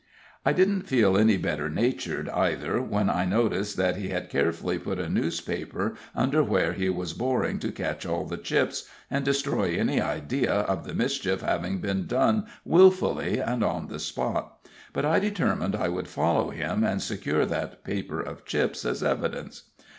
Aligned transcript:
I 0.43 0.51
didn't 0.51 0.87
feel 0.87 1.15
any 1.15 1.37
better 1.37 1.69
natured, 1.69 2.27
either, 2.29 2.81
when 2.81 3.07
I 3.07 3.23
noticed 3.23 3.77
that 3.77 3.97
he 3.97 4.09
had 4.09 4.31
carefully 4.31 4.79
put 4.79 4.97
a 4.97 5.07
newspaper 5.07 5.93
under 6.15 6.43
where 6.43 6.73
he 6.73 6.89
was 6.89 7.13
boring 7.13 7.59
to 7.59 7.71
catch 7.71 8.03
all 8.03 8.25
the 8.25 8.37
chips, 8.39 8.89
and 9.11 9.23
destroy 9.23 9.75
any 9.77 10.01
idea 10.01 10.51
of 10.61 10.85
the 10.85 10.95
mischief 10.95 11.41
having 11.41 11.81
been 11.81 12.07
done 12.07 12.47
wilfully 12.65 13.37
and 13.37 13.63
on 13.63 13.89
the 13.89 13.99
spot; 13.99 14.65
but 14.91 15.05
I 15.05 15.19
determined 15.19 15.75
I 15.75 15.89
would 15.89 16.07
follow 16.07 16.49
him, 16.49 16.83
and 16.83 16.99
secure 16.99 17.45
that 17.45 17.83
paper 17.83 18.19
of 18.19 18.43
chips 18.43 18.83
as 18.85 19.03
evidence. 19.03 19.65